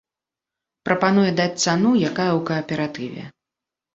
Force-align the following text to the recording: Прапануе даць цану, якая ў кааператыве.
Прапануе 0.89 1.31
даць 1.41 1.61
цану, 1.65 1.91
якая 2.09 2.31
ў 2.37 2.41
кааператыве. 2.49 3.23